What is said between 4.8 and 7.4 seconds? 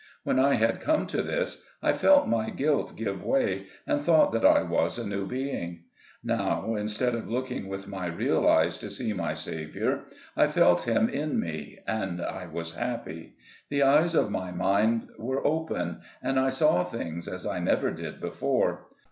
a new being. Now, instead of